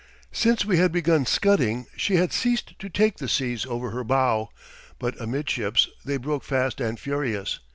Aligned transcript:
Since 0.31 0.65
we 0.65 0.77
had 0.77 0.91
begun 0.91 1.27
scudding 1.27 1.85
she 1.95 2.15
had 2.15 2.33
ceased 2.33 2.73
to 2.79 2.89
take 2.89 3.17
the 3.17 3.29
seas 3.29 3.67
over 3.67 3.91
her 3.91 4.03
bow, 4.03 4.49
but 4.97 5.13
amidships 5.21 5.89
they 6.03 6.17
broke 6.17 6.43
fast 6.43 6.81
and 6.81 6.99
furious. 6.99 7.59